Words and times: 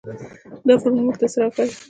دا 0.67 0.73
فارمول 0.81 1.03
موږ 1.05 1.17
ته 1.21 1.27
څه 1.31 1.37
راښيي. 1.41 1.71